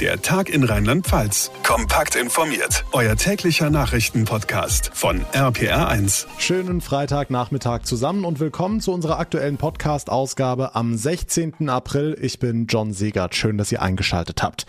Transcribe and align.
Der 0.00 0.20
Tag 0.20 0.48
in 0.48 0.64
Rheinland-Pfalz. 0.64 1.52
Kompakt 1.62 2.16
informiert. 2.16 2.84
Euer 2.90 3.14
täglicher 3.14 3.70
Nachrichtenpodcast 3.70 4.90
von 4.92 5.20
RPR1. 5.32 6.26
Schönen 6.36 6.80
Freitagnachmittag 6.80 7.82
zusammen 7.84 8.24
und 8.24 8.40
willkommen 8.40 8.80
zu 8.80 8.92
unserer 8.92 9.20
aktuellen 9.20 9.56
Podcast-Ausgabe 9.56 10.74
am 10.74 10.96
16. 10.96 11.68
April. 11.68 12.18
Ich 12.20 12.40
bin 12.40 12.66
John 12.66 12.92
Segert. 12.92 13.36
Schön, 13.36 13.56
dass 13.56 13.70
ihr 13.70 13.82
eingeschaltet 13.82 14.42
habt. 14.42 14.66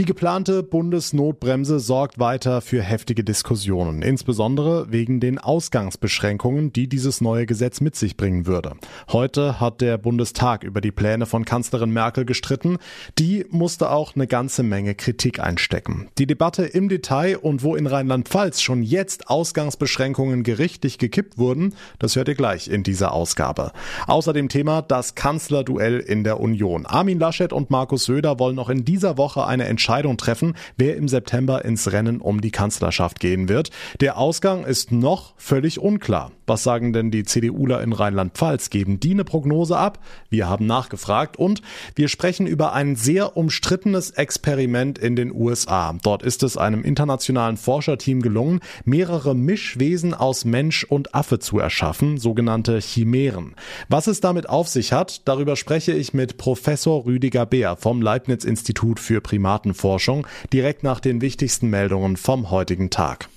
Die 0.00 0.04
geplante 0.04 0.64
Bundesnotbremse 0.64 1.78
sorgt 1.78 2.18
weiter 2.18 2.60
für 2.60 2.82
heftige 2.82 3.22
Diskussionen, 3.22 4.02
insbesondere 4.02 4.90
wegen 4.90 5.20
den 5.20 5.38
Ausgangsbeschränkungen, 5.38 6.72
die 6.72 6.88
dieses 6.88 7.20
neue 7.20 7.46
Gesetz 7.46 7.80
mit 7.80 7.94
sich 7.94 8.16
bringen 8.16 8.46
würde. 8.46 8.72
Heute 9.12 9.60
hat 9.60 9.80
der 9.80 9.98
Bundestag 9.98 10.64
über 10.64 10.80
die 10.80 10.92
Pläne 10.92 11.26
von 11.26 11.44
Kanzlerin 11.44 11.92
Merkel 11.92 12.24
gestritten. 12.24 12.78
Die 13.20 13.46
musste 13.50 13.90
auch 13.90 14.16
eine 14.16 14.26
ganze 14.26 14.63
Menge 14.64 14.94
Kritik 14.94 15.40
einstecken. 15.40 16.08
Die 16.18 16.26
Debatte 16.26 16.64
im 16.64 16.88
Detail 16.88 17.36
und 17.36 17.62
wo 17.62 17.76
in 17.76 17.86
Rheinland-Pfalz 17.86 18.62
schon 18.62 18.82
jetzt 18.82 19.28
Ausgangsbeschränkungen 19.28 20.42
gerichtlich 20.42 20.98
gekippt 20.98 21.38
wurden, 21.38 21.74
das 21.98 22.16
hört 22.16 22.28
ihr 22.28 22.34
gleich 22.34 22.68
in 22.68 22.82
dieser 22.82 23.12
Ausgabe. 23.12 23.72
Außerdem 24.06 24.48
Thema 24.48 24.82
das 24.82 25.14
Kanzlerduell 25.14 26.00
in 26.00 26.24
der 26.24 26.40
Union. 26.40 26.86
Armin 26.86 27.18
Laschet 27.18 27.52
und 27.52 27.70
Markus 27.70 28.04
Söder 28.04 28.38
wollen 28.38 28.56
noch 28.56 28.70
in 28.70 28.84
dieser 28.84 29.18
Woche 29.18 29.46
eine 29.46 29.64
Entscheidung 29.64 30.16
treffen, 30.16 30.54
wer 30.76 30.96
im 30.96 31.08
September 31.08 31.64
ins 31.64 31.92
Rennen 31.92 32.20
um 32.20 32.40
die 32.40 32.50
Kanzlerschaft 32.50 33.20
gehen 33.20 33.48
wird. 33.48 33.70
Der 34.00 34.18
Ausgang 34.18 34.64
ist 34.64 34.92
noch 34.92 35.34
völlig 35.36 35.78
unklar. 35.78 36.32
Was 36.46 36.62
sagen 36.62 36.92
denn 36.92 37.10
die 37.10 37.24
CDUler 37.24 37.82
in 37.82 37.92
Rheinland-Pfalz? 37.92 38.70
Geben 38.70 39.00
die 39.00 39.12
eine 39.12 39.24
Prognose 39.24 39.76
ab? 39.76 39.98
Wir 40.28 40.48
haben 40.48 40.66
nachgefragt 40.66 41.38
und 41.38 41.62
wir 41.94 42.08
sprechen 42.08 42.46
über 42.46 42.72
ein 42.72 42.96
sehr 42.96 43.36
umstrittenes 43.36 44.10
Experiment 44.10 44.53
in 44.98 45.16
den 45.16 45.32
USA. 45.34 45.94
Dort 46.02 46.22
ist 46.22 46.42
es 46.42 46.56
einem 46.56 46.82
internationalen 46.82 47.56
Forscherteam 47.56 48.22
gelungen, 48.22 48.60
mehrere 48.84 49.34
Mischwesen 49.34 50.14
aus 50.14 50.44
Mensch 50.44 50.84
und 50.84 51.14
Affe 51.14 51.38
zu 51.38 51.58
erschaffen, 51.58 52.18
sogenannte 52.18 52.78
Chimären. 52.78 53.54
Was 53.88 54.06
es 54.06 54.20
damit 54.20 54.48
auf 54.48 54.68
sich 54.68 54.92
hat, 54.92 55.26
darüber 55.26 55.56
spreche 55.56 55.92
ich 55.92 56.14
mit 56.14 56.36
Professor 56.36 57.04
Rüdiger 57.04 57.46
Beer 57.46 57.76
vom 57.76 58.00
Leibniz 58.00 58.44
Institut 58.44 59.00
für 59.00 59.20
Primatenforschung 59.20 60.26
direkt 60.52 60.82
nach 60.82 61.00
den 61.00 61.20
wichtigsten 61.20 61.68
Meldungen 61.68 62.16
vom 62.16 62.50
heutigen 62.50 62.90
Tag. 62.90 63.28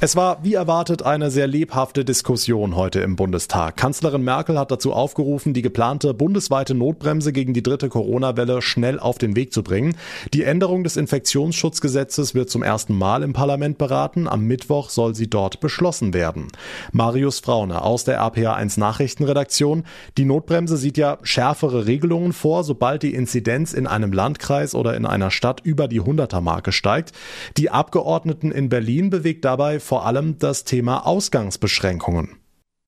Es 0.00 0.16
war 0.16 0.42
wie 0.42 0.54
erwartet 0.54 1.04
eine 1.04 1.30
sehr 1.30 1.46
lebhafte 1.46 2.04
Diskussion 2.04 2.74
heute 2.74 3.00
im 3.00 3.14
Bundestag. 3.14 3.76
Kanzlerin 3.76 4.22
Merkel 4.22 4.58
hat 4.58 4.72
dazu 4.72 4.92
aufgerufen, 4.92 5.54
die 5.54 5.62
geplante 5.62 6.12
bundesweite 6.12 6.74
Notbremse 6.74 7.32
gegen 7.32 7.54
die 7.54 7.62
dritte 7.62 7.88
Corona-Welle 7.88 8.60
schnell 8.60 8.98
auf 8.98 9.18
den 9.18 9.36
Weg 9.36 9.52
zu 9.52 9.62
bringen. 9.62 9.96
Die 10.34 10.42
Änderung 10.42 10.82
des 10.82 10.96
Infektionsschutzgesetzes 10.96 12.34
wird 12.34 12.50
zum 12.50 12.64
ersten 12.64 12.98
Mal 12.98 13.22
im 13.22 13.32
Parlament 13.32 13.78
beraten. 13.78 14.28
Am 14.28 14.42
Mittwoch 14.42 14.90
soll 14.90 15.14
sie 15.14 15.30
dort 15.30 15.60
beschlossen 15.60 16.12
werden. 16.12 16.48
Marius 16.92 17.38
Fraune 17.38 17.80
aus 17.80 18.02
der 18.02 18.20
RPA1 18.20 18.80
Nachrichtenredaktion. 18.80 19.84
Die 20.18 20.24
Notbremse 20.24 20.76
sieht 20.76 20.98
ja 20.98 21.18
schärfere 21.22 21.86
Regelungen 21.86 22.32
vor, 22.32 22.64
sobald 22.64 23.04
die 23.04 23.14
Inzidenz 23.14 23.72
in 23.72 23.86
einem 23.86 24.12
Landkreis 24.12 24.74
oder 24.74 24.96
in 24.96 25.06
einer 25.06 25.30
Stadt 25.30 25.60
über 25.62 25.86
die 25.86 26.02
100er-Marke 26.02 26.72
steigt. 26.72 27.12
Die 27.56 27.70
Abgeordneten 27.70 28.50
in 28.50 28.68
Berlin 28.68 29.08
bewegt 29.08 29.44
dabei 29.44 29.78
vor 29.94 30.06
allem 30.06 30.40
das 30.40 30.64
Thema 30.64 31.06
Ausgangsbeschränkungen. 31.06 32.30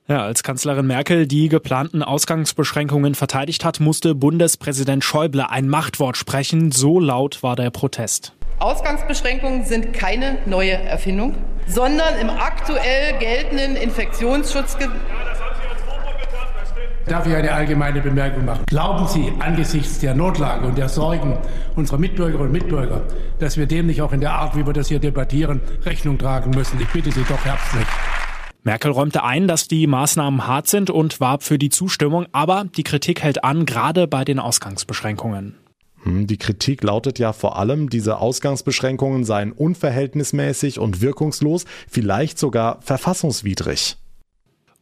Ja, 0.09 0.25
als 0.25 0.43
Kanzlerin 0.43 0.89
Merkel 0.89 1.29
die 1.29 1.49
geplanten 1.49 2.03
Ausgangsbeschränkungen 2.03 3.15
verteidigt 3.15 3.65
hat, 3.65 3.79
musste 3.79 4.17
Bundespräsident 4.17 5.05
Schäuble 5.05 5.49
ein 5.49 5.69
Machtwort 5.69 6.17
sprechen. 6.17 6.73
So 6.73 6.99
laut 6.99 7.45
war 7.45 7.55
der 7.55 7.71
Protest. 7.71 8.33
Ausgangsbeschränkungen 8.59 9.65
sind 9.65 9.93
keine 9.93 10.39
neue 10.47 10.73
Erfindung, 10.73 11.37
sondern 11.69 12.19
im 12.21 12.29
aktuell 12.29 13.17
geltenden 13.21 13.77
Infektionsschutzgesetz 13.77 14.91
Darf 17.07 17.25
ich 17.25 17.35
eine 17.37 17.53
allgemeine 17.53 18.01
Bemerkung 18.01 18.45
machen? 18.45 18.65
Glauben 18.67 19.07
Sie 19.07 19.33
angesichts 19.39 20.01
der 20.01 20.13
Notlage 20.15 20.67
und 20.67 20.77
der 20.77 20.89
Sorgen 20.89 21.39
unserer 21.77 21.99
Mitbürgerinnen 21.99 22.49
und 22.49 22.53
Mitbürger, 22.53 23.03
dass 23.39 23.57
wir 23.57 23.67
dem 23.67 23.87
nicht 23.87 24.03
auch 24.03 24.13
in 24.13 24.21
der 24.21 24.33
Art, 24.33 24.57
wie 24.57 24.67
wir 24.67 24.73
das 24.73 24.89
hier 24.89 24.99
debattieren, 24.99 25.61
Rechnung 25.85 26.19
tragen 26.19 26.51
müssen? 26.51 26.81
Ich 26.81 26.89
bitte 26.89 27.13
Sie 27.13 27.23
doch 27.23 27.45
herzlich. 27.45 27.87
Merkel 28.65 28.91
räumte 28.91 29.23
ein, 29.23 29.47
dass 29.47 29.69
die 29.69 29.87
Maßnahmen 29.87 30.49
hart 30.49 30.67
sind 30.67 30.91
und 30.91 31.21
warb 31.21 31.45
für 31.45 31.59
die 31.59 31.71
Zustimmung, 31.71 32.27
aber 32.33 32.65
die 32.77 32.83
Kritik 32.83 33.23
hält 33.23 33.45
an, 33.45 33.67
gerade 33.67 34.09
bei 34.09 34.25
den 34.25 34.41
Ausgangsbeschränkungen. 34.41 35.55
Hm, 36.03 36.27
die 36.27 36.39
Kritik 36.39 36.83
lautet 36.83 37.21
ja 37.21 37.33
vor 37.33 37.57
allem, 37.57 37.89
diese 37.89 38.19
Ausgangsbeschränkungen 38.19 39.23
seien 39.25 39.53
unverhältnismäßig 39.53 40.81
und 40.81 41.01
wirkungslos, 41.01 41.67
vielleicht 41.89 42.41
sogar 42.41 42.81
verfassungswidrig. 42.83 43.97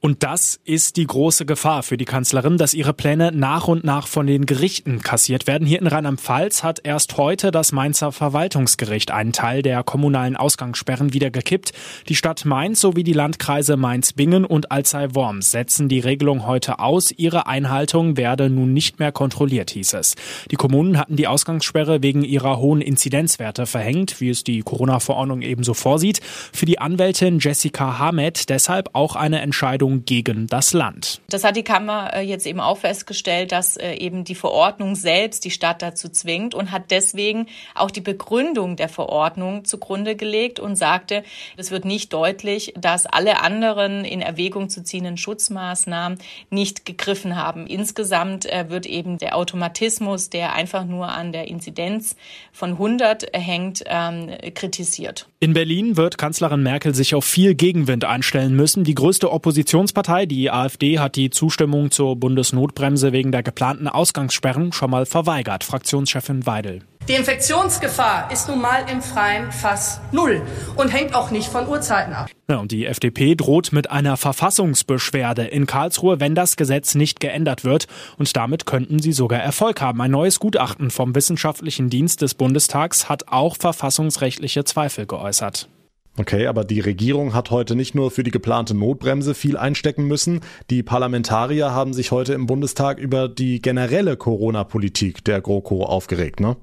Und 0.05 0.23
das 0.23 0.61
ist 0.67 0.99
die 0.99 1.07
große 1.07 1.47
Gefahr 1.47 1.83
für 1.83 1.97
die 1.97 2.05
Kanzlerin, 2.05 2.59
dass 2.59 2.75
ihre 2.75 2.93
Pläne 2.93 3.33
nach 3.33 3.69
und 3.69 3.85
nach 3.85 4.07
von 4.07 4.27
den 4.27 4.45
Gerichten 4.45 5.01
kassiert 5.01 5.47
werden. 5.47 5.67
Hier 5.67 5.81
in 5.81 5.87
Rheinland-Pfalz 5.87 6.63
hat 6.63 6.81
erst 6.85 7.17
heute 7.17 7.51
das 7.51 7.73
Mainzer 7.73 8.13
Verwaltungsgericht 8.13 9.11
einen 9.11 9.33
Teil 9.33 9.63
der 9.63 9.83
kommunalen 9.83 10.37
Ausgangssperren 10.37 11.15
wieder 11.15 11.31
gekippt. 11.31 11.73
Die 12.11 12.17
Stadt 12.17 12.45
Mainz 12.45 12.83
sowie 12.83 13.03
die 13.03 13.15
Landkreise 13.15 13.79
Mainz-Bingen 13.79 14.45
und 14.45 14.71
Alzey-Worms 14.71 15.51
setzen 15.51 15.89
die 15.89 16.01
Regelung 16.01 16.47
heute 16.47 16.81
aus. 16.81 17.11
Ihre 17.11 17.47
Einhaltung 17.47 18.19
werde 18.19 18.51
nun 18.51 18.75
nicht 18.75 18.99
mehr 18.99 19.11
kontrolliert, 19.11 19.71
hieß 19.71 19.95
es. 19.95 20.17
Die 20.51 20.57
Kommunen 20.57 20.99
hatten 20.99 21.17
die 21.17 21.29
Ausgangssperre 21.29 22.03
wegen 22.03 22.25
ihrer 22.25 22.59
hohen 22.59 22.83
Inzidenzwerte 22.83 23.65
verhängt, 23.65 24.21
wie 24.21 24.29
es 24.29 24.45
die 24.45 24.61
Corona-Verordnung 24.61 25.41
ebenso 25.41 25.73
vorsieht. 25.73 26.21
Für 26.53 26.67
die 26.67 26.79
Anwältin 26.79 27.39
Jessica 27.39 27.99
Hamed 27.99 28.51
deshalb 28.51 28.91
auch 28.93 29.17
eine 29.17 29.41
Entscheidung 29.41 29.94
Verordnung 29.95 30.05
gegen 30.05 30.47
das 30.47 30.73
Land. 30.73 31.21
Das 31.29 31.45
hat 31.45 31.57
die 31.57 31.63
Kammer 31.63 32.15
äh, 32.15 32.21
jetzt 32.21 32.47
eben 32.47 32.61
auch 32.61 32.79
festgestellt, 32.79 33.53
dass 33.53 33.77
äh, 33.77 33.95
eben 33.95 34.25
die 34.25 34.35
Verordnung 34.35 34.95
selbst 34.95 35.45
die 35.45 35.51
Stadt 35.51 35.83
dazu 35.83 36.09
zwingt 36.09 36.55
und 36.55 36.71
hat 36.71 36.91
deswegen 36.91 37.47
auch 37.75 37.91
die 37.91 38.01
Begründung 38.01 38.77
der 38.77 38.89
Verordnung 38.89 39.65
zugrunde 39.65 40.17
gelegt 40.17 40.61
und 40.61 40.77
sagte, 40.77 41.23
es 41.57 41.71
wird 41.71 41.85
nicht 41.85 42.13
deutlich, 42.13 42.75
dass 42.77 43.07
alle 43.07 43.41
anderen 43.43 44.05
in 44.05 44.21
Erwägung 44.21 44.69
zu 44.69 44.83
ziehenden 44.83 45.17
Schutzmaßnahmen 45.17 46.19
nicht 46.51 46.85
gegriffen 46.85 47.37
haben. 47.37 47.67
Insgesamt 47.67 48.47
äh, 48.47 48.69
wird 48.69 48.87
eben 48.87 49.19
der 49.19 49.37
Automatismus, 49.37 50.31
der 50.31 50.55
einfach 50.55 50.85
nur 50.85 51.09
an 51.09 51.33
der 51.33 51.49
Inzidenz 51.49 52.17
von 52.53 52.73
100 52.73 53.27
hängt, 53.33 53.85
ähm, 53.87 54.31
kritisiert. 54.55 55.29
In 55.45 55.53
Berlin 55.53 55.99
wird 55.99 56.17
Kanzlerin 56.17 56.63
Merkel 56.63 56.95
sich 56.95 57.15
auf 57.15 57.27
viel 57.27 57.55
Gegenwind 57.55 58.07
einstellen 58.07 58.57
müssen. 58.57 58.83
Die 58.83 58.95
größte 58.95 59.31
Opposition 59.31 59.83
Oppositionspartei, 59.83 60.25
die 60.25 60.51
AfD, 60.51 60.99
hat 60.99 61.17
die 61.17 61.29
Zustimmung 61.29 61.91
zur 61.91 62.17
Bundesnotbremse 62.17 63.13
wegen 63.13 63.31
der 63.31 63.43
geplanten 63.43 63.87
Ausgangssperren 63.87 64.73
schon 64.73 64.91
mal 64.91 65.05
verweigert. 65.05 65.63
Fraktionschefin 65.63 66.47
Weidel. 66.47 66.81
Die 67.07 67.13
Infektionsgefahr 67.13 68.31
ist 68.33 68.49
nun 68.49 68.63
mal 68.63 68.87
im 68.91 69.03
Freien 69.03 69.53
fast 69.53 70.01
null 70.11 70.41
und 70.75 70.89
hängt 70.89 71.15
auch 71.15 71.31
nicht 71.31 71.49
von 71.49 71.69
Uhrzeiten 71.69 72.15
ab. 72.15 72.31
Ja, 72.49 72.57
und 72.57 72.73
die 72.73 72.87
FDP 72.87 73.35
droht 73.35 73.73
mit 73.73 73.91
einer 73.91 74.17
Verfassungsbeschwerde 74.17 75.45
in 75.45 75.67
Karlsruhe, 75.67 76.19
wenn 76.19 76.35
das 76.35 76.57
Gesetz 76.57 76.95
nicht 76.95 77.21
geändert 77.21 77.63
wird. 77.63 77.89
Und 78.17 78.35
damit 78.35 78.65
könnten 78.65 79.01
sie 79.01 79.13
sogar 79.13 79.41
Erfolg 79.41 79.83
haben. 79.83 80.01
Ein 80.01 80.13
neues 80.13 80.41
Gutachten 80.41 80.91
vom 80.91 81.15
Wissenschaftlichen 81.15 81.91
Dienst 81.91 82.23
des 82.23 82.33
Bundestags 82.33 83.07
hat 83.07 83.29
auch 83.29 83.57
verfassungsrechtliche 83.59 84.65
Zweifel 84.65 85.05
geäußert. 85.05 85.69
Okay, 86.17 86.47
aber 86.47 86.65
die 86.65 86.81
Regierung 86.81 87.35
hat 87.35 87.51
heute 87.51 87.75
nicht 87.75 87.95
nur 87.95 88.13
für 88.13 88.23
die 88.23 88.31
geplante 88.31 88.73
Notbremse 88.73 89.35
viel 89.35 89.59
einstecken 89.59 90.07
müssen. 90.07 90.41
Die 90.71 90.83
Parlamentarier 90.83 91.73
haben 91.73 91.93
sich 91.93 92.13
heute 92.13 92.33
im 92.33 92.47
Bundestag 92.47 92.99
über 92.99 93.29
die 93.29 93.61
generelle 93.61 94.17
Corona-Politik 94.17 95.23
der 95.25 95.43
GroKo 95.43 95.85
aufgeregt, 95.85 96.41
ne? 96.41 96.57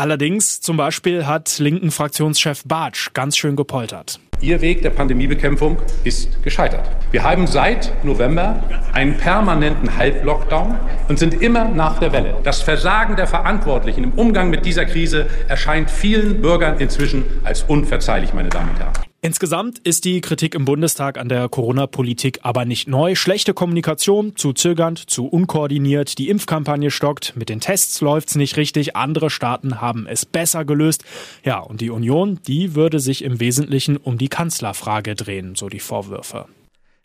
Allerdings, 0.00 0.62
zum 0.62 0.78
Beispiel 0.78 1.26
hat 1.26 1.58
linken 1.58 1.90
Fraktionschef 1.90 2.62
Bartsch 2.64 3.10
ganz 3.12 3.36
schön 3.36 3.54
gepoltert. 3.54 4.18
Ihr 4.40 4.62
Weg 4.62 4.80
der 4.80 4.88
Pandemiebekämpfung 4.88 5.76
ist 6.04 6.42
gescheitert. 6.42 6.88
Wir 7.10 7.22
haben 7.22 7.46
seit 7.46 7.92
November 8.02 8.62
einen 8.94 9.18
permanenten 9.18 9.94
Halblockdown 9.98 10.78
und 11.08 11.18
sind 11.18 11.42
immer 11.42 11.66
nach 11.66 11.98
der 11.98 12.14
Welle. 12.14 12.34
Das 12.44 12.62
Versagen 12.62 13.16
der 13.16 13.26
Verantwortlichen 13.26 14.04
im 14.04 14.12
Umgang 14.12 14.48
mit 14.48 14.64
dieser 14.64 14.86
Krise 14.86 15.26
erscheint 15.48 15.90
vielen 15.90 16.40
Bürgern 16.40 16.80
inzwischen 16.80 17.24
als 17.44 17.64
unverzeihlich, 17.64 18.32
meine 18.32 18.48
Damen 18.48 18.70
und 18.70 18.78
Herren. 18.78 19.09
Insgesamt 19.22 19.80
ist 19.80 20.06
die 20.06 20.22
Kritik 20.22 20.54
im 20.54 20.64
Bundestag 20.64 21.18
an 21.18 21.28
der 21.28 21.46
Corona-Politik 21.50 22.38
aber 22.42 22.64
nicht 22.64 22.88
neu. 22.88 23.14
Schlechte 23.14 23.52
Kommunikation, 23.52 24.34
zu 24.34 24.54
zögernd, 24.54 25.10
zu 25.10 25.26
unkoordiniert, 25.26 26.16
die 26.16 26.30
Impfkampagne 26.30 26.90
stockt, 26.90 27.36
mit 27.36 27.50
den 27.50 27.60
Tests 27.60 28.00
läuft's 28.00 28.34
nicht 28.36 28.56
richtig, 28.56 28.96
andere 28.96 29.28
Staaten 29.28 29.82
haben 29.82 30.06
es 30.06 30.24
besser 30.24 30.64
gelöst. 30.64 31.04
Ja, 31.44 31.58
und 31.58 31.82
die 31.82 31.90
Union, 31.90 32.40
die 32.46 32.74
würde 32.74 32.98
sich 32.98 33.22
im 33.22 33.40
Wesentlichen 33.40 33.98
um 33.98 34.16
die 34.16 34.28
Kanzlerfrage 34.28 35.14
drehen, 35.16 35.54
so 35.54 35.68
die 35.68 35.80
Vorwürfe. 35.80 36.46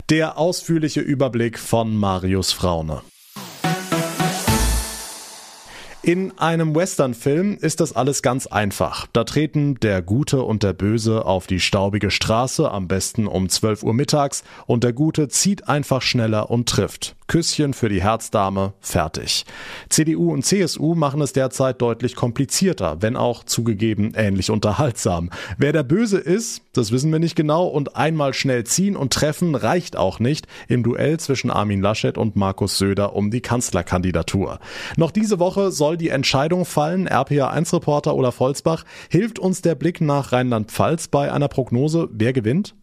Der 0.09 0.37
ausführliche 0.37 1.01
Überblick 1.01 1.59
von 1.59 1.97
Marius 1.97 2.53
Fraune. 2.53 3.01
In 6.05 6.37
einem 6.37 6.75
Western-Film 6.75 7.57
ist 7.59 7.79
das 7.79 7.95
alles 7.95 8.21
ganz 8.21 8.45
einfach. 8.45 9.07
Da 9.11 9.23
treten 9.23 9.79
der 9.79 10.03
Gute 10.03 10.43
und 10.43 10.61
der 10.61 10.73
Böse 10.73 11.25
auf 11.25 11.47
die 11.47 11.59
staubige 11.59 12.11
Straße, 12.11 12.69
am 12.69 12.87
besten 12.87 13.25
um 13.25 13.49
12 13.49 13.81
Uhr 13.81 13.95
mittags, 13.95 14.43
und 14.67 14.83
der 14.83 14.93
Gute 14.93 15.29
zieht 15.29 15.67
einfach 15.67 16.03
schneller 16.03 16.51
und 16.51 16.69
trifft. 16.69 17.15
Küsschen 17.27 17.73
für 17.73 17.89
die 17.89 18.03
Herzdame, 18.03 18.73
fertig. 18.81 19.45
CDU 19.89 20.31
und 20.31 20.45
CSU 20.45 20.93
machen 20.93 21.21
es 21.21 21.33
derzeit 21.33 21.81
deutlich 21.81 22.15
komplizierter, 22.15 23.01
wenn 23.01 23.17
auch 23.17 23.43
zugegeben 23.43 24.13
ähnlich 24.15 24.51
unterhaltsam. 24.51 25.31
Wer 25.57 25.73
der 25.73 25.83
Böse 25.83 26.19
ist, 26.19 26.61
das 26.73 26.91
wissen 26.91 27.11
wir 27.11 27.19
nicht 27.19 27.35
genau 27.35 27.65
und 27.65 27.95
einmal 27.95 28.33
schnell 28.33 28.63
ziehen 28.63 28.95
und 28.95 29.11
treffen 29.11 29.55
reicht 29.55 29.95
auch 29.95 30.19
nicht 30.19 30.47
im 30.67 30.83
Duell 30.83 31.19
zwischen 31.19 31.49
Armin 31.49 31.81
Laschet 31.81 32.17
und 32.17 32.35
Markus 32.35 32.77
Söder 32.77 33.15
um 33.15 33.31
die 33.31 33.41
Kanzlerkandidatur. 33.41 34.59
Noch 34.95 35.11
diese 35.11 35.39
Woche 35.39 35.71
soll 35.71 35.97
die 35.97 36.09
Entscheidung 36.09 36.65
fallen? 36.65 37.09
RPA1-Reporter 37.09 38.15
Olaf 38.15 38.39
Holzbach, 38.39 38.85
hilft 39.09 39.39
uns 39.39 39.61
der 39.61 39.75
Blick 39.75 39.99
nach 39.99 40.31
Rheinland-Pfalz 40.31 41.07
bei 41.07 41.31
einer 41.31 41.47
Prognose, 41.47 42.07
wer 42.11 42.33
gewinnt? 42.33 42.75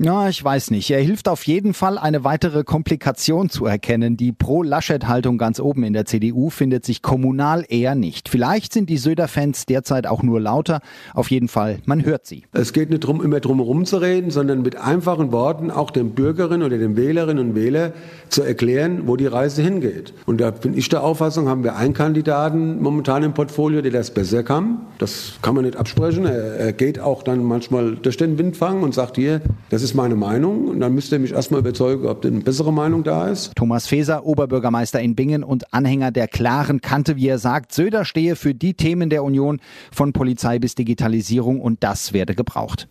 Ja, 0.00 0.28
ich 0.28 0.44
weiß 0.44 0.70
nicht. 0.70 0.88
Er 0.92 1.00
hilft 1.00 1.26
auf 1.26 1.44
jeden 1.48 1.74
Fall, 1.74 1.98
eine 1.98 2.22
weitere 2.22 2.62
Komplikation 2.62 3.50
zu 3.50 3.66
erkennen. 3.66 4.16
Die 4.16 4.30
Pro-Laschet-Haltung 4.30 5.38
ganz 5.38 5.58
oben 5.58 5.82
in 5.82 5.92
der 5.92 6.04
CDU 6.04 6.50
findet 6.50 6.84
sich 6.84 7.02
kommunal 7.02 7.64
eher 7.68 7.96
nicht. 7.96 8.28
Vielleicht 8.28 8.72
sind 8.72 8.90
die 8.90 8.96
Söder-Fans 8.96 9.66
derzeit 9.66 10.06
auch 10.06 10.22
nur 10.22 10.40
lauter. 10.40 10.82
Auf 11.14 11.32
jeden 11.32 11.48
Fall, 11.48 11.80
man 11.84 12.04
hört 12.04 12.26
sie. 12.26 12.44
Es 12.52 12.72
geht 12.72 12.90
nicht 12.90 13.02
darum, 13.02 13.20
immer 13.24 13.40
drum 13.40 13.58
herum 13.58 13.86
zu 13.86 13.96
reden, 13.96 14.30
sondern 14.30 14.62
mit 14.62 14.76
einfachen 14.76 15.32
Worten 15.32 15.72
auch 15.72 15.90
den 15.90 16.10
Bürgerinnen 16.10 16.64
oder 16.64 16.78
den 16.78 16.96
Wählerinnen 16.96 17.48
und 17.48 17.54
Wählern 17.56 17.92
zu 18.28 18.44
erklären, 18.44 19.08
wo 19.08 19.16
die 19.16 19.26
Reise 19.26 19.62
hingeht. 19.62 20.14
Und 20.26 20.40
da 20.40 20.52
bin 20.52 20.78
ich 20.78 20.88
der 20.88 21.02
Auffassung, 21.02 21.48
haben 21.48 21.64
wir 21.64 21.74
einen 21.74 21.94
Kandidaten 21.94 22.80
momentan 22.80 23.24
im 23.24 23.34
Portfolio, 23.34 23.82
der 23.82 23.90
das 23.90 24.12
besser 24.12 24.44
kann. 24.44 24.78
Das 24.98 25.32
kann 25.42 25.56
man 25.56 25.64
nicht 25.64 25.76
absprechen. 25.76 26.24
Er, 26.24 26.72
geht 26.72 27.00
auch 27.00 27.24
dann 27.24 27.42
manchmal 27.42 27.96
durch 27.96 28.16
den 28.16 28.38
Wind 28.38 28.56
fangen 28.56 28.84
und 28.84 28.94
sagt 28.94 29.16
hier, 29.16 29.40
das 29.70 29.82
ist 29.82 29.87
ist 29.88 29.94
meine 29.94 30.16
Meinung. 30.16 30.68
Und 30.68 30.80
dann 30.80 30.94
müsst 30.94 31.12
ihr 31.12 31.18
mich 31.18 31.32
erstmal 31.32 31.60
überzeugen, 31.60 32.06
ob 32.06 32.22
denn 32.22 32.34
eine 32.34 32.42
bessere 32.42 32.72
Meinung 32.72 33.04
da 33.04 33.28
ist. 33.28 33.52
Thomas 33.56 33.86
Feser, 33.86 34.26
Oberbürgermeister 34.26 35.00
in 35.00 35.14
Bingen 35.14 35.42
und 35.42 35.72
Anhänger 35.72 36.10
der 36.10 36.28
klaren 36.28 36.80
Kante, 36.80 37.16
wie 37.16 37.28
er 37.28 37.38
sagt, 37.38 37.72
Söder 37.72 38.04
stehe 38.04 38.36
für 38.36 38.54
die 38.54 38.74
Themen 38.74 39.08
der 39.08 39.24
Union 39.24 39.60
von 39.90 40.12
Polizei 40.12 40.58
bis 40.58 40.74
Digitalisierung 40.74 41.60
und 41.60 41.82
das 41.82 42.12
werde 42.12 42.34
gebraucht 42.34 42.88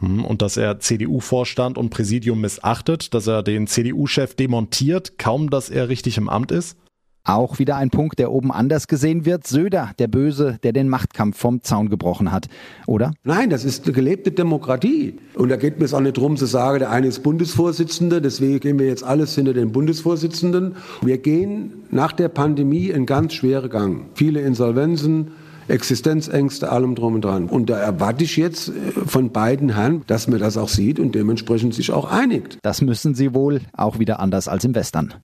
hm, 0.00 0.24
und 0.24 0.42
dass 0.42 0.56
er 0.56 0.80
CDU-Vorstand 0.80 1.78
und 1.78 1.90
Präsidium 1.90 2.40
missachtet, 2.40 3.14
dass 3.14 3.26
er 3.26 3.42
den 3.42 3.66
CDU-Chef 3.66 4.34
demontiert, 4.34 5.18
kaum 5.18 5.48
dass 5.48 5.70
er 5.70 5.88
richtig 5.88 6.18
im 6.18 6.28
Amt 6.28 6.50
ist? 6.50 6.76
Auch 7.24 7.58
wieder 7.60 7.76
ein 7.76 7.90
Punkt, 7.90 8.18
der 8.18 8.32
oben 8.32 8.50
anders 8.50 8.88
gesehen 8.88 9.24
wird. 9.24 9.46
Söder, 9.46 9.92
der 9.98 10.08
Böse, 10.08 10.58
der 10.62 10.72
den 10.72 10.88
Machtkampf 10.88 11.38
vom 11.38 11.62
Zaun 11.62 11.88
gebrochen 11.88 12.32
hat, 12.32 12.48
oder? 12.86 13.12
Nein, 13.22 13.50
das 13.50 13.64
ist 13.64 13.84
eine 13.84 13.92
gelebte 13.92 14.32
Demokratie. 14.32 15.18
Und 15.34 15.48
da 15.48 15.56
geht 15.56 15.78
mir 15.78 15.84
es 15.84 15.94
auch 15.94 16.00
nicht 16.00 16.16
darum 16.16 16.36
zu 16.36 16.46
sagen, 16.46 16.80
der 16.80 16.90
eine 16.90 17.06
ist 17.06 17.22
Bundesvorsitzender, 17.22 18.20
deswegen 18.20 18.58
gehen 18.58 18.78
wir 18.78 18.86
jetzt 18.86 19.04
alles 19.04 19.34
hinter 19.34 19.54
den 19.54 19.70
Bundesvorsitzenden. 19.70 20.74
Wir 21.00 21.18
gehen 21.18 21.84
nach 21.90 22.12
der 22.12 22.28
Pandemie 22.28 22.92
einen 22.92 23.06
ganz 23.06 23.34
schweren 23.34 23.70
Gang. 23.70 24.06
Viele 24.14 24.40
Insolvenzen, 24.40 25.32
Existenzängste, 25.68 26.70
allem 26.72 26.94
drum 26.96 27.14
und 27.14 27.24
dran. 27.24 27.46
Und 27.46 27.70
da 27.70 27.78
erwarte 27.78 28.24
ich 28.24 28.36
jetzt 28.36 28.68
äh, 28.68 28.72
von 29.06 29.30
beiden 29.30 29.74
Herren, 29.74 30.02
dass 30.06 30.26
man 30.28 30.40
das 30.40 30.56
auch 30.56 30.68
sieht 30.68 30.98
und 30.98 31.14
dementsprechend 31.14 31.74
sich 31.74 31.92
auch 31.92 32.10
einigt. 32.10 32.58
Das 32.62 32.80
müssen 32.82 33.14
sie 33.14 33.32
wohl, 33.32 33.60
auch 33.72 33.98
wieder 33.98 34.20
anders 34.20 34.48
als 34.48 34.64
im 34.64 34.74
Western. 34.74 35.14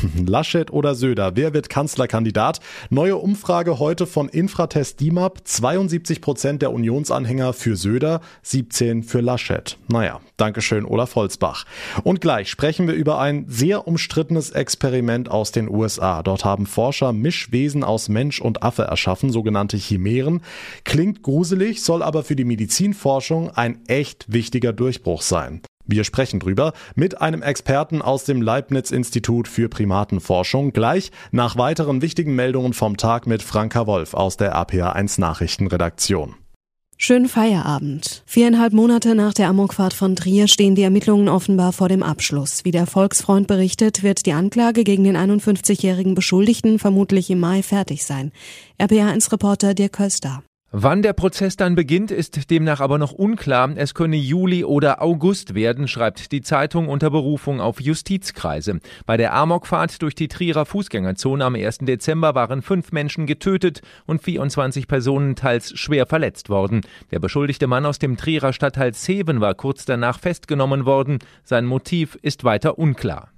Laschet 0.26 0.72
oder 0.72 0.94
Söder, 0.94 1.36
wer 1.36 1.54
wird 1.54 1.68
Kanzlerkandidat? 1.68 2.60
Neue 2.90 3.16
Umfrage 3.16 3.78
heute 3.78 4.06
von 4.06 4.28
Infratest 4.28 5.00
DIMAP. 5.00 5.40
72 5.44 6.20
Prozent 6.20 6.62
der 6.62 6.72
Unionsanhänger 6.72 7.52
für 7.52 7.76
Söder, 7.76 8.20
17 8.42 9.02
für 9.02 9.20
Laschet. 9.20 9.78
Naja, 9.88 10.20
Dankeschön, 10.36 10.84
Olaf 10.84 11.14
Holzbach. 11.14 11.64
Und 12.02 12.20
gleich 12.20 12.48
sprechen 12.50 12.86
wir 12.86 12.94
über 12.94 13.20
ein 13.20 13.44
sehr 13.48 13.86
umstrittenes 13.86 14.50
Experiment 14.50 15.30
aus 15.30 15.52
den 15.52 15.68
USA. 15.68 16.22
Dort 16.22 16.44
haben 16.44 16.66
Forscher 16.66 17.12
Mischwesen 17.12 17.84
aus 17.84 18.08
Mensch 18.08 18.40
und 18.40 18.62
Affe 18.62 18.82
erschaffen, 18.82 19.30
sogenannte 19.30 19.76
Chimären. 19.76 20.42
Klingt 20.84 21.22
gruselig, 21.22 21.82
soll 21.82 22.02
aber 22.02 22.22
für 22.22 22.36
die 22.36 22.44
Medizinforschung 22.44 23.50
ein 23.50 23.80
echt 23.86 24.32
wichtiger 24.32 24.72
Durchbruch 24.72 25.22
sein. 25.22 25.62
Wir 25.86 26.04
sprechen 26.04 26.40
drüber 26.40 26.72
mit 26.94 27.20
einem 27.20 27.42
Experten 27.42 28.02
aus 28.02 28.24
dem 28.24 28.40
Leibniz-Institut 28.40 29.48
für 29.48 29.68
Primatenforschung 29.68 30.72
gleich 30.72 31.10
nach 31.30 31.56
weiteren 31.56 32.02
wichtigen 32.02 32.34
Meldungen 32.34 32.72
vom 32.72 32.96
Tag 32.96 33.26
mit 33.26 33.42
Franka 33.42 33.86
Wolf 33.86 34.14
aus 34.14 34.36
der 34.36 34.56
APA1 34.56 35.20
Nachrichtenredaktion. 35.20 36.36
Schönen 37.04 37.26
Feierabend. 37.26 38.22
Viereinhalb 38.26 38.72
Monate 38.72 39.16
nach 39.16 39.34
der 39.34 39.48
Amokfahrt 39.48 39.92
von 39.92 40.14
Trier 40.14 40.46
stehen 40.46 40.76
die 40.76 40.82
Ermittlungen 40.82 41.28
offenbar 41.28 41.72
vor 41.72 41.88
dem 41.88 42.04
Abschluss. 42.04 42.64
Wie 42.64 42.70
der 42.70 42.86
Volksfreund 42.86 43.48
berichtet, 43.48 44.04
wird 44.04 44.24
die 44.24 44.32
Anklage 44.32 44.84
gegen 44.84 45.02
den 45.02 45.16
51-jährigen 45.16 46.14
Beschuldigten 46.14 46.78
vermutlich 46.78 47.28
im 47.28 47.40
Mai 47.40 47.64
fertig 47.64 48.04
sein. 48.04 48.30
RPA1-Reporter 48.78 49.74
Dirk 49.74 49.94
Köster. 49.94 50.44
Wann 50.74 51.02
der 51.02 51.12
Prozess 51.12 51.56
dann 51.56 51.74
beginnt, 51.74 52.10
ist 52.10 52.50
demnach 52.50 52.80
aber 52.80 52.96
noch 52.96 53.12
unklar. 53.12 53.68
Es 53.76 53.92
könne 53.92 54.16
Juli 54.16 54.64
oder 54.64 55.02
August 55.02 55.54
werden, 55.54 55.86
schreibt 55.86 56.32
die 56.32 56.40
Zeitung 56.40 56.88
unter 56.88 57.10
Berufung 57.10 57.60
auf 57.60 57.78
Justizkreise. 57.78 58.80
Bei 59.04 59.18
der 59.18 59.34
Amokfahrt 59.34 60.00
durch 60.00 60.14
die 60.14 60.28
Trierer 60.28 60.64
Fußgängerzone 60.64 61.44
am 61.44 61.56
1. 61.56 61.80
Dezember 61.82 62.34
waren 62.34 62.62
fünf 62.62 62.90
Menschen 62.90 63.26
getötet 63.26 63.82
und 64.06 64.22
24 64.22 64.88
Personen 64.88 65.36
teils 65.36 65.78
schwer 65.78 66.06
verletzt 66.06 66.48
worden. 66.48 66.80
Der 67.10 67.18
beschuldigte 67.18 67.66
Mann 67.66 67.84
aus 67.84 67.98
dem 67.98 68.16
Trierer 68.16 68.54
Stadtteil 68.54 68.94
Zeven 68.94 69.42
war 69.42 69.52
kurz 69.52 69.84
danach 69.84 70.20
festgenommen 70.20 70.86
worden. 70.86 71.18
Sein 71.44 71.66
Motiv 71.66 72.18
ist 72.22 72.44
weiter 72.44 72.78
unklar. 72.78 73.31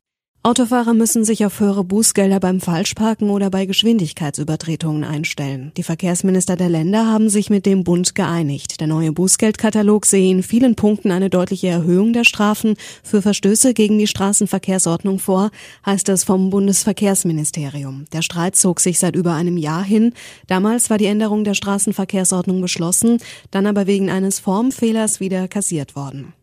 Autofahrer 0.46 0.92
müssen 0.92 1.24
sich 1.24 1.46
auf 1.46 1.58
höhere 1.58 1.84
Bußgelder 1.84 2.38
beim 2.38 2.60
Falschparken 2.60 3.30
oder 3.30 3.48
bei 3.48 3.64
Geschwindigkeitsübertretungen 3.64 5.02
einstellen. 5.02 5.72
Die 5.78 5.82
Verkehrsminister 5.82 6.54
der 6.54 6.68
Länder 6.68 7.06
haben 7.06 7.30
sich 7.30 7.48
mit 7.48 7.64
dem 7.64 7.82
Bund 7.82 8.14
geeinigt. 8.14 8.78
Der 8.78 8.86
neue 8.86 9.10
Bußgeldkatalog 9.12 10.04
sehe 10.04 10.30
in 10.30 10.42
vielen 10.42 10.74
Punkten 10.74 11.12
eine 11.12 11.30
deutliche 11.30 11.68
Erhöhung 11.68 12.12
der 12.12 12.24
Strafen 12.24 12.74
für 13.02 13.22
Verstöße 13.22 13.72
gegen 13.72 13.98
die 13.98 14.06
Straßenverkehrsordnung 14.06 15.18
vor, 15.18 15.50
heißt 15.86 16.10
es 16.10 16.24
vom 16.24 16.50
Bundesverkehrsministerium. 16.50 18.04
Der 18.12 18.20
Streit 18.20 18.54
zog 18.54 18.80
sich 18.80 18.98
seit 18.98 19.16
über 19.16 19.32
einem 19.32 19.56
Jahr 19.56 19.82
hin. 19.82 20.12
Damals 20.46 20.90
war 20.90 20.98
die 20.98 21.06
Änderung 21.06 21.44
der 21.44 21.54
Straßenverkehrsordnung 21.54 22.60
beschlossen, 22.60 23.16
dann 23.50 23.66
aber 23.66 23.86
wegen 23.86 24.10
eines 24.10 24.40
Formfehlers 24.40 25.20
wieder 25.20 25.48
kassiert 25.48 25.96
worden. 25.96 26.34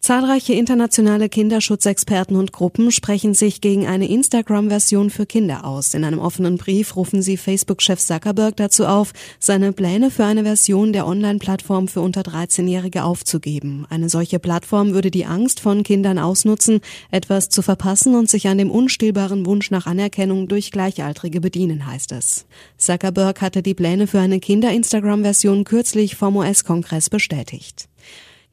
Zahlreiche 0.00 0.54
internationale 0.54 1.28
Kinderschutzexperten 1.28 2.36
und 2.36 2.52
Gruppen 2.52 2.92
sprechen 2.92 3.34
sich 3.34 3.60
gegen 3.60 3.86
eine 3.86 4.08
Instagram-Version 4.08 5.10
für 5.10 5.26
Kinder 5.26 5.66
aus. 5.66 5.92
In 5.92 6.04
einem 6.04 6.20
offenen 6.20 6.56
Brief 6.56 6.94
rufen 6.94 7.20
sie 7.20 7.36
Facebook-Chef 7.36 7.98
Zuckerberg 7.98 8.56
dazu 8.56 8.86
auf, 8.86 9.12
seine 9.40 9.72
Pläne 9.72 10.10
für 10.12 10.24
eine 10.24 10.44
Version 10.44 10.92
der 10.92 11.06
Online-Plattform 11.06 11.88
für 11.88 12.00
unter 12.00 12.22
13-Jährige 12.22 13.02
aufzugeben. 13.02 13.86
Eine 13.90 14.08
solche 14.08 14.38
Plattform 14.38 14.94
würde 14.94 15.10
die 15.10 15.26
Angst 15.26 15.58
von 15.60 15.82
Kindern 15.82 16.18
ausnutzen, 16.18 16.80
etwas 17.10 17.48
zu 17.48 17.60
verpassen 17.60 18.14
und 18.14 18.30
sich 18.30 18.46
an 18.46 18.56
dem 18.56 18.70
unstillbaren 18.70 19.44
Wunsch 19.46 19.72
nach 19.72 19.86
Anerkennung 19.86 20.46
durch 20.46 20.70
Gleichaltrige 20.70 21.40
bedienen, 21.40 21.86
heißt 21.86 22.12
es. 22.12 22.46
Zuckerberg 22.78 23.42
hatte 23.42 23.62
die 23.62 23.74
Pläne 23.74 24.06
für 24.06 24.20
eine 24.20 24.38
Kinder-Instagram-Version 24.38 25.64
kürzlich 25.64 26.14
vom 26.14 26.36
US-Kongress 26.36 27.10
bestätigt. 27.10 27.88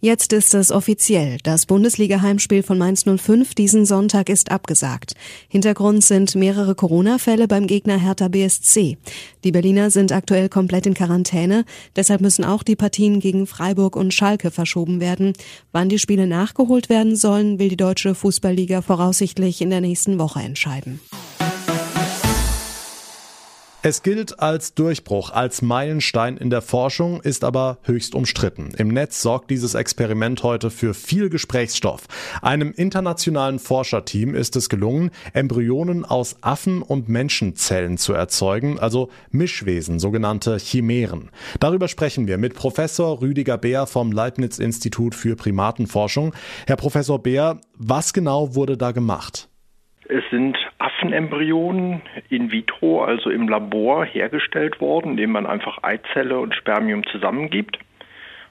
Jetzt 0.05 0.33
ist 0.33 0.53
es 0.53 0.71
offiziell. 0.71 1.39
Das 1.41 1.65
Bundesliga-Heimspiel 1.65 2.61
von 2.61 2.77
Mainz 2.77 3.05
05 3.05 3.55
diesen 3.55 3.87
Sonntag 3.87 4.29
ist 4.29 4.51
abgesagt. 4.51 5.15
Hintergrund 5.49 6.03
sind 6.03 6.35
mehrere 6.35 6.75
Corona-Fälle 6.75 7.47
beim 7.47 7.65
Gegner 7.65 7.97
Hertha 7.97 8.27
BSC. 8.27 8.99
Die 9.43 9.51
Berliner 9.51 9.89
sind 9.89 10.11
aktuell 10.11 10.47
komplett 10.47 10.85
in 10.85 10.93
Quarantäne. 10.93 11.65
Deshalb 11.95 12.21
müssen 12.21 12.45
auch 12.45 12.61
die 12.61 12.75
Partien 12.75 13.19
gegen 13.19 13.47
Freiburg 13.47 13.95
und 13.95 14.13
Schalke 14.13 14.51
verschoben 14.51 14.99
werden. 14.99 15.33
Wann 15.71 15.89
die 15.89 15.97
Spiele 15.97 16.27
nachgeholt 16.27 16.87
werden 16.87 17.15
sollen, 17.15 17.57
will 17.57 17.69
die 17.69 17.75
deutsche 17.75 18.13
Fußballliga 18.13 18.83
voraussichtlich 18.83 19.59
in 19.59 19.71
der 19.71 19.81
nächsten 19.81 20.19
Woche 20.19 20.41
entscheiden. 20.41 20.99
Es 23.87 24.01
gilt 24.01 24.39
als 24.39 24.73
Durchbruch, 24.73 25.29
als 25.29 25.61
Meilenstein 25.61 26.37
in 26.37 26.49
der 26.49 26.63
Forschung, 26.63 27.21
ist 27.21 27.43
aber 27.43 27.77
höchst 27.83 28.15
umstritten. 28.15 28.71
Im 28.79 28.87
Netz 28.87 29.21
sorgt 29.21 29.51
dieses 29.51 29.75
Experiment 29.75 30.41
heute 30.41 30.71
für 30.71 30.95
viel 30.95 31.29
Gesprächsstoff. 31.29 32.07
Einem 32.41 32.71
internationalen 32.71 33.59
Forscherteam 33.59 34.33
ist 34.33 34.55
es 34.55 34.69
gelungen, 34.69 35.11
Embryonen 35.33 36.03
aus 36.03 36.37
Affen- 36.41 36.81
und 36.81 37.09
Menschenzellen 37.09 37.99
zu 37.99 38.13
erzeugen, 38.13 38.79
also 38.79 39.09
Mischwesen, 39.29 39.99
sogenannte 39.99 40.57
Chimären. 40.57 41.29
Darüber 41.59 41.87
sprechen 41.87 42.25
wir 42.25 42.39
mit 42.39 42.55
Professor 42.55 43.21
Rüdiger 43.21 43.59
Beer 43.59 43.85
vom 43.85 44.11
Leibniz-Institut 44.11 45.13
für 45.13 45.35
Primatenforschung. 45.35 46.33
Herr 46.65 46.77
Professor 46.77 47.21
Beer, 47.21 47.61
was 47.77 48.13
genau 48.13 48.55
wurde 48.55 48.77
da 48.77 48.93
gemacht? 48.93 49.47
Es 50.07 50.23
sind 50.29 50.57
Affenembryonen 50.77 52.01
in 52.29 52.51
vitro, 52.51 53.03
also 53.03 53.29
im 53.29 53.47
Labor, 53.47 54.05
hergestellt 54.05 54.79
worden, 54.79 55.11
indem 55.11 55.31
man 55.31 55.45
einfach 55.45 55.83
Eizelle 55.83 56.39
und 56.39 56.53
Spermium 56.53 57.05
zusammengibt. 57.07 57.79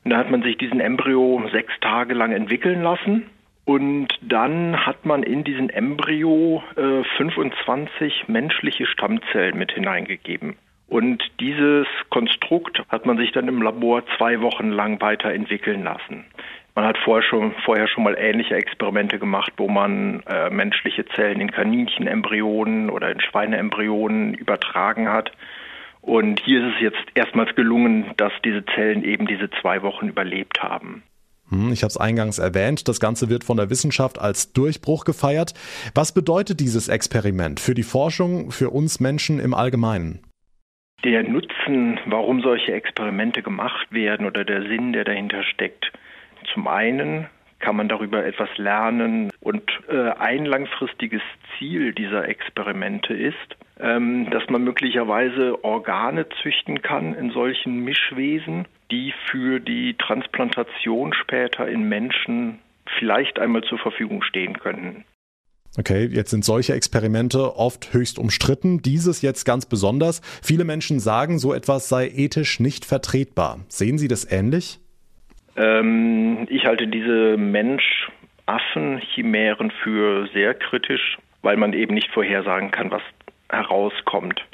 Und 0.04 0.11
da 0.11 0.18
hat 0.18 0.30
man 0.30 0.42
sich 0.42 0.58
diesen 0.58 0.80
Embryo 0.80 1.49
sechs 1.52 1.73
Tage 1.80 2.14
lang 2.14 2.32
entwickeln 2.32 2.82
lassen. 2.82 3.26
Und 3.64 4.08
dann 4.20 4.84
hat 4.84 5.06
man 5.06 5.23
in 5.23 5.42
diesen 5.44 5.70
Embryo 5.70 6.62
äh, 6.76 7.02
25 7.16 8.28
menschliche 8.28 8.87
Stammzellen 8.87 9.56
mit 9.56 9.73
hineingegeben. 9.73 10.56
Und 10.87 11.23
dieses 11.40 11.87
Konstrukt 12.11 12.82
hat 12.88 13.06
man 13.06 13.16
sich 13.16 13.32
dann 13.32 13.49
im 13.49 13.62
Labor 13.62 14.02
zwei 14.18 14.40
Wochen 14.42 14.70
lang 14.70 15.00
weiterentwickeln 15.00 15.82
lassen. 15.82 16.26
Man 16.75 16.87
hat 16.87 16.99
vorher 16.99 17.23
schon, 17.23 17.54
vorher 17.64 17.87
schon 17.87 18.02
mal 18.02 18.16
ähnliche 18.19 18.57
Experimente 18.57 19.21
gemacht, 19.21 19.52
wo 19.57 19.69
man 19.69 20.25
äh, 20.26 20.50
menschliche 20.50 21.04
Zellen 21.07 21.40
in 21.40 21.52
Kaninchenembryonen 21.52 22.90
oder 22.90 23.12
in 23.12 23.21
Schweineembryonen 23.21 24.35
übertragen 24.35 25.09
hat. 25.09 25.31
Und 26.00 26.40
hier 26.40 26.66
ist 26.66 26.75
es 26.75 26.83
jetzt 26.83 27.04
erstmals 27.14 27.54
gelungen, 27.54 28.11
dass 28.16 28.33
diese 28.45 28.64
Zellen 28.75 29.04
eben 29.04 29.26
diese 29.26 29.49
zwei 29.62 29.83
Wochen 29.83 30.09
überlebt 30.09 30.62
haben. 30.62 31.04
Hm, 31.49 31.73
ich 31.73 31.83
habe 31.83 31.90
es 31.90 31.97
eingangs 31.97 32.38
erwähnt, 32.38 32.88
das 32.88 32.99
Ganze 32.99 33.31
wird 33.31 33.45
von 33.45 33.57
der 33.57 33.71
Wissenschaft 33.71 34.21
als 34.21 34.52
Durchbruch 34.52 35.04
gefeiert. 35.04 35.54
Was 35.95 36.12
bedeutet 36.12 36.59
dieses 36.59 36.88
Experiment 36.88 37.61
für 37.61 37.75
die 37.75 37.85
Forschung, 37.85 38.50
für 38.50 38.71
uns 38.71 38.99
Menschen 38.99 39.38
im 39.38 39.54
Allgemeinen? 39.54 40.25
Der 41.04 41.23
Nutzen, 41.23 42.00
warum 42.07 42.40
solche 42.40 42.73
Experimente 42.73 43.43
gemacht 43.43 43.87
werden 43.93 44.26
oder 44.26 44.45
der 44.45 44.62
Sinn, 44.62 44.93
der 44.93 45.04
dahinter 45.04 45.45
steckt. 45.45 45.93
Zum 46.52 46.68
einen 46.68 47.26
kann 47.64 47.76
man 47.76 47.88
darüber 47.88 48.24
etwas 48.24 48.48
lernen 48.58 49.30
und 49.40 49.62
äh, 49.88 50.10
ein 50.10 50.44
langfristiges 50.44 51.22
Ziel 51.56 51.94
dieser 51.94 52.28
Experimente 52.28 53.14
ist, 53.14 53.56
ähm, 53.80 54.28
dass 54.30 54.48
man 54.50 54.64
möglicherweise 54.64 55.64
Organe 55.64 56.26
züchten 56.42 56.82
kann 56.82 57.14
in 57.14 57.30
solchen 57.30 57.82
Mischwesen, 57.84 58.66
die 58.90 59.14
für 59.30 59.60
die 59.60 59.94
Transplantation 59.94 61.14
später 61.14 61.66
in 61.66 61.88
Menschen 61.88 62.58
vielleicht 62.98 63.38
einmal 63.38 63.62
zur 63.62 63.78
Verfügung 63.78 64.22
stehen 64.22 64.58
könnten. 64.58 65.04
Okay, 65.76 66.06
jetzt 66.06 66.30
sind 66.30 66.44
solche 66.44 66.74
Experimente 66.74 67.56
oft 67.56 67.92
höchst 67.92 68.18
umstritten, 68.18 68.80
dieses 68.82 69.22
jetzt 69.22 69.44
ganz 69.44 69.66
besonders. 69.66 70.20
Viele 70.42 70.64
Menschen 70.64 71.00
sagen, 71.00 71.40
so 71.40 71.52
etwas 71.52 71.88
sei 71.88 72.08
ethisch 72.14 72.60
nicht 72.60 72.84
vertretbar. 72.84 73.58
Sehen 73.68 73.98
Sie 73.98 74.06
das 74.06 74.30
ähnlich? 74.30 74.78
Ähm, 75.56 76.46
ich 76.49 76.66
halte 76.66 76.87
diese 76.87 77.37
Mensch-Affen-Chimären 77.37 79.73
für 79.82 80.28
sehr 80.32 80.54
kritisch, 80.54 81.18
weil 81.42 81.56
man 81.56 81.73
eben 81.73 81.94
nicht 81.94 82.11
vorhersagen 82.11 82.70
kann, 82.70 82.90
was 82.90 83.02
herauskommt. 83.49 84.44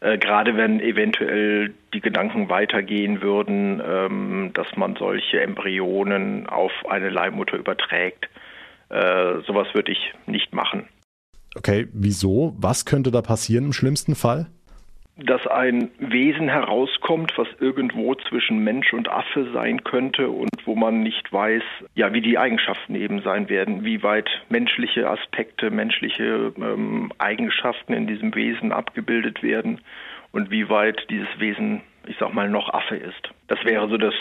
Äh, 0.00 0.18
gerade 0.18 0.56
wenn 0.56 0.80
eventuell 0.80 1.72
die 1.94 2.00
Gedanken 2.00 2.48
weitergehen 2.48 3.22
würden, 3.22 3.80
ähm, 3.84 4.50
dass 4.54 4.66
man 4.76 4.96
solche 4.96 5.40
Embryonen 5.40 6.46
auf 6.46 6.72
eine 6.88 7.10
Leihmutter 7.10 7.56
überträgt. 7.56 8.28
Äh, 8.88 9.40
sowas 9.46 9.68
würde 9.72 9.92
ich 9.92 10.12
nicht 10.26 10.54
machen. 10.54 10.88
Okay, 11.56 11.88
wieso? 11.92 12.54
Was 12.58 12.84
könnte 12.84 13.10
da 13.10 13.22
passieren 13.22 13.66
im 13.66 13.72
schlimmsten 13.72 14.14
Fall? 14.14 14.46
Dass 15.16 15.46
ein 15.46 15.90
Wesen 15.98 16.48
herauskommt, 16.48 17.32
was 17.36 17.48
irgendwo 17.58 18.14
zwischen 18.14 18.58
Mensch 18.58 18.92
und 18.92 19.08
Affe 19.08 19.50
sein 19.52 19.82
könnte 19.82 20.28
und 20.28 20.50
wo 20.66 20.74
man 20.74 21.02
nicht 21.02 21.32
weiß, 21.32 21.62
ja, 21.94 22.12
wie 22.12 22.20
die 22.20 22.38
Eigenschaften 22.38 22.94
eben 22.94 23.22
sein 23.22 23.48
werden, 23.48 23.84
wie 23.84 24.02
weit 24.02 24.28
menschliche 24.50 25.08
Aspekte, 25.08 25.70
menschliche 25.70 26.52
ähm, 26.58 27.12
Eigenschaften 27.16 27.94
in 27.94 28.06
diesem 28.06 28.34
Wesen 28.34 28.72
abgebildet 28.72 29.42
werden 29.42 29.80
und 30.32 30.50
wie 30.50 30.68
weit 30.68 31.06
dieses 31.08 31.28
Wesen, 31.38 31.80
ich 32.06 32.16
sag 32.18 32.34
mal, 32.34 32.50
noch 32.50 32.74
Affe 32.74 32.96
ist. 32.96 33.30
Das 33.48 33.64
wäre 33.64 33.88
so 33.88 33.96
das 33.96 34.14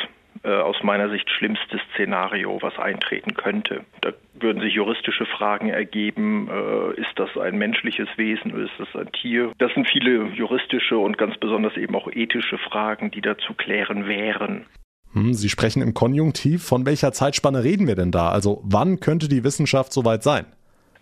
äh, 0.43 0.49
aus 0.49 0.77
meiner 0.83 1.09
Sicht 1.09 1.29
schlimmste 1.29 1.79
Szenario, 1.93 2.57
was 2.61 2.77
eintreten 2.77 3.33
könnte. 3.33 3.81
Da 4.01 4.11
würden 4.33 4.61
sich 4.61 4.73
juristische 4.73 5.25
Fragen 5.25 5.69
ergeben. 5.69 6.49
Äh, 6.49 6.99
ist 6.99 7.17
das 7.17 7.37
ein 7.37 7.57
menschliches 7.57 8.09
Wesen 8.17 8.53
oder 8.53 8.63
ist 8.63 8.79
das 8.79 8.95
ein 8.95 9.11
Tier? 9.11 9.51
Das 9.57 9.73
sind 9.73 9.89
viele 9.89 10.25
juristische 10.33 10.97
und 10.97 11.17
ganz 11.17 11.37
besonders 11.37 11.77
eben 11.77 11.95
auch 11.95 12.07
ethische 12.11 12.57
Fragen, 12.57 13.11
die 13.11 13.21
da 13.21 13.37
zu 13.37 13.53
klären 13.53 14.07
wären. 14.07 14.65
Hm, 15.13 15.33
Sie 15.33 15.49
sprechen 15.49 15.81
im 15.81 15.93
Konjunktiv. 15.93 16.63
Von 16.63 16.85
welcher 16.85 17.13
Zeitspanne 17.13 17.63
reden 17.63 17.87
wir 17.87 17.95
denn 17.95 18.11
da? 18.11 18.29
Also 18.29 18.61
wann 18.63 18.99
könnte 18.99 19.29
die 19.29 19.43
Wissenschaft 19.43 19.93
soweit 19.93 20.23
sein? 20.23 20.45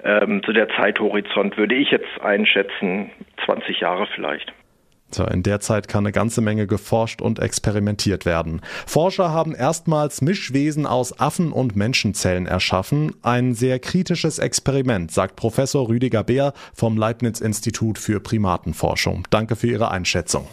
Ähm, 0.04 0.44
zu 0.44 0.54
der 0.54 0.68
Zeithorizont 0.70 1.58
würde 1.58 1.76
ich 1.76 1.90
jetzt 1.92 2.22
einschätzen, 2.22 3.10
20 3.46 3.80
Jahre 3.80 4.08
vielleicht. 4.14 4.54
So, 5.14 5.26
in 5.26 5.44
der 5.44 5.60
Zeit 5.60 5.88
kann 5.88 6.06
eine 6.06 6.12
ganze 6.12 6.42
Menge 6.42 6.68
geforscht 6.68 7.22
und 7.22 7.40
experimentiert 7.40 8.26
werden. 8.26 8.62
Forscher 8.86 9.32
haben 9.32 9.54
erstmals 9.54 10.22
Mischwesen 10.22 10.86
aus 10.86 11.20
Affen- 11.20 11.52
und 11.52 11.76
Menschenzellen 11.76 12.48
erschaffen. 12.48 13.14
Ein 13.22 13.54
sehr 13.54 13.80
kritisches 13.80 14.40
Experiment, 14.40 15.12
sagt 15.12 15.36
Professor 15.36 15.88
Rüdiger 15.88 16.24
Beer 16.24 16.54
vom 16.74 16.98
Leibniz 16.98 17.42
Institut 17.42 17.98
für 18.00 18.20
Primatenforschung. 18.20 19.28
Danke 19.30 19.56
für 19.56 19.68
Ihre 19.68 19.92
Einschätzung. 19.92 20.48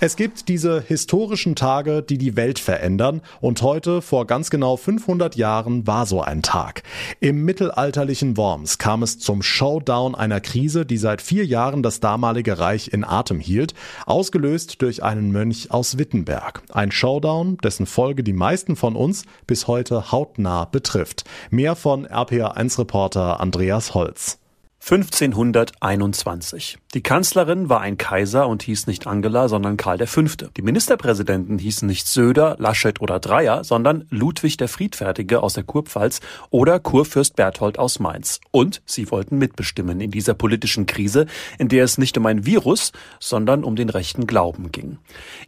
Es 0.00 0.16
gibt 0.16 0.48
diese 0.48 0.80
historischen 0.80 1.54
Tage, 1.54 2.02
die 2.02 2.18
die 2.18 2.34
Welt 2.34 2.58
verändern 2.58 3.22
und 3.40 3.62
heute, 3.62 4.02
vor 4.02 4.26
ganz 4.26 4.50
genau 4.50 4.76
500 4.76 5.36
Jahren, 5.36 5.86
war 5.86 6.04
so 6.04 6.20
ein 6.20 6.42
Tag. 6.42 6.82
Im 7.20 7.44
mittelalterlichen 7.44 8.36
Worms 8.36 8.78
kam 8.78 9.04
es 9.04 9.20
zum 9.20 9.40
Showdown 9.40 10.16
einer 10.16 10.40
Krise, 10.40 10.84
die 10.84 10.96
seit 10.96 11.22
vier 11.22 11.46
Jahren 11.46 11.84
das 11.84 12.00
damalige 12.00 12.58
Reich 12.58 12.92
in 12.92 13.04
Atem 13.04 13.38
hielt, 13.38 13.72
ausgelöst 14.04 14.82
durch 14.82 15.04
einen 15.04 15.30
Mönch 15.30 15.70
aus 15.70 15.96
Wittenberg. 15.96 16.62
Ein 16.72 16.90
Showdown, 16.90 17.56
dessen 17.58 17.86
Folge 17.86 18.24
die 18.24 18.32
meisten 18.32 18.74
von 18.74 18.96
uns 18.96 19.24
bis 19.46 19.68
heute 19.68 20.10
hautnah 20.10 20.64
betrifft. 20.64 21.22
Mehr 21.50 21.76
von 21.76 22.04
RPA1-Reporter 22.04 23.38
Andreas 23.38 23.94
Holz. 23.94 24.40
1521. 24.80 26.78
Die 26.94 27.02
Kanzlerin 27.02 27.68
war 27.68 27.80
ein 27.80 27.98
Kaiser 27.98 28.46
und 28.46 28.62
hieß 28.62 28.86
nicht 28.86 29.08
Angela, 29.08 29.48
sondern 29.48 29.76
Karl 29.76 30.06
V. 30.06 30.22
Die 30.56 30.62
Ministerpräsidenten 30.62 31.58
hießen 31.58 31.88
nicht 31.88 32.06
Söder, 32.06 32.54
Laschet 32.60 33.00
oder 33.00 33.18
Dreier, 33.18 33.64
sondern 33.64 34.04
Ludwig 34.10 34.58
der 34.58 34.68
Friedfertige 34.68 35.42
aus 35.42 35.54
der 35.54 35.64
Kurpfalz 35.64 36.20
oder 36.50 36.78
Kurfürst 36.78 37.34
Berthold 37.34 37.80
aus 37.80 37.98
Mainz. 37.98 38.38
Und 38.52 38.80
sie 38.86 39.10
wollten 39.10 39.38
mitbestimmen 39.38 40.00
in 40.00 40.12
dieser 40.12 40.34
politischen 40.34 40.86
Krise, 40.86 41.26
in 41.58 41.66
der 41.66 41.82
es 41.82 41.98
nicht 41.98 42.16
um 42.16 42.26
ein 42.26 42.46
Virus, 42.46 42.92
sondern 43.18 43.64
um 43.64 43.74
den 43.74 43.88
rechten 43.88 44.28
Glauben 44.28 44.70
ging. 44.70 44.98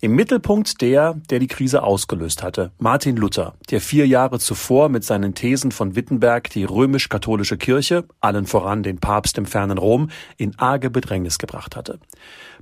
Im 0.01 0.17
Mittelpunkt 0.17 0.81
der, 0.81 1.15
der 1.31 1.39
die 1.39 1.47
Krise 1.47 1.85
ausgelöst 1.85 2.43
hatte, 2.43 2.73
Martin 2.81 3.17
Luther, 3.17 3.55
der 3.71 3.81
vier 3.81 4.09
Jahre 4.09 4.41
zuvor 4.41 4.89
mit 4.89 5.05
seinen 5.05 5.37
Thesen 5.37 5.71
von 5.71 5.95
Wittenberg 5.95 6.51
die 6.51 6.65
römisch-katholische 6.65 7.57
Kirche, 7.57 8.03
allen 8.21 8.47
voran 8.47 8.83
den 8.83 8.99
Papst 8.99 9.39
im 9.39 9.47
fernen 9.47 9.79
Rom 9.79 10.11
in 10.39 10.59
arge 10.59 10.91
Bedrängnis 10.91 11.36
gebracht 11.39 11.77
hatte. 11.77 11.99